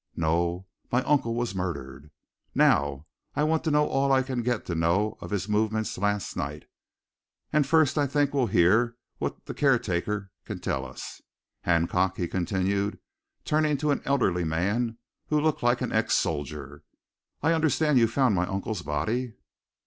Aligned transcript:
No 0.15 0.65
my 0.91 1.03
uncle 1.03 1.35
was 1.35 1.53
murdered! 1.53 2.09
Now 2.55 3.05
I 3.35 3.43
want 3.43 3.63
to 3.65 3.69
know 3.69 3.85
all 3.87 4.11
I 4.11 4.23
can 4.23 4.41
get 4.41 4.65
to 4.65 4.73
know 4.73 5.15
of 5.21 5.29
his 5.29 5.47
movements 5.47 5.95
last 5.95 6.35
night. 6.35 6.63
And 7.53 7.67
first 7.67 7.99
I 7.99 8.07
think 8.07 8.33
we'll 8.33 8.47
hear 8.47 8.95
what 9.19 9.45
the 9.45 9.53
caretaker 9.53 10.31
can 10.43 10.57
tell 10.57 10.87
us. 10.87 11.21
Hancock," 11.65 12.17
he 12.17 12.27
continued, 12.27 12.97
turning 13.45 13.77
to 13.77 13.91
an 13.91 14.01
elderly 14.03 14.43
man 14.43 14.97
who 15.27 15.39
looked 15.39 15.61
like 15.61 15.81
an 15.81 15.91
ex 15.91 16.15
soldier, 16.15 16.83
"I 17.43 17.53
understand 17.53 17.99
you 17.99 18.07
found 18.07 18.33
my 18.33 18.47
uncle's 18.47 18.81
body?" 18.81 19.33